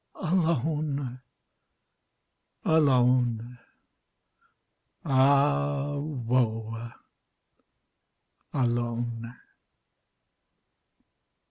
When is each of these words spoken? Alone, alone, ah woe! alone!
Alone, 0.29 1.21
alone, 2.65 3.37
ah 5.05 5.93
woe! 5.99 6.87
alone! 8.61 9.37